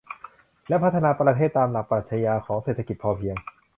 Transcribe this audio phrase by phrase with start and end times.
[0.67, 3.35] และพัฒนาประเทศตามหลักปรัชญาของเศรษฐกิจพอเพียง